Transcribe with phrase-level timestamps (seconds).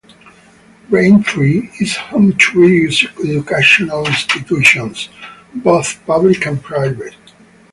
[0.89, 5.09] Braintree is home to various educational institutions,
[5.53, 7.13] both public and private.